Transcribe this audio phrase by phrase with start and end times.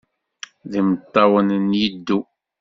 [0.69, 2.23] D imeṭṭawen n yiddew.